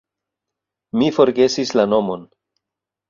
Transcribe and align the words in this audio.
Mi 1.01 1.09
forgesis 1.19 1.75
la 1.81 1.85
nomon. 1.93 2.25